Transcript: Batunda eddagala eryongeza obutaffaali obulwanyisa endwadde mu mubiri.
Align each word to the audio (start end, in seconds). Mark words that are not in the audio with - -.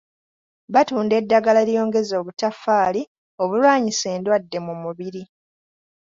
Batunda 0.73 1.13
eddagala 1.21 1.59
eryongeza 1.63 2.13
obutaffaali 2.21 3.01
obulwanyisa 3.43 4.07
endwadde 4.15 4.57
mu 4.65 4.73
mubiri. 4.83 5.23